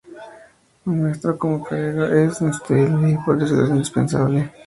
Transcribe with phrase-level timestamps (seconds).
[0.87, 4.51] Un maestro como Careaga es insustituible y, por desgracia, indispensable.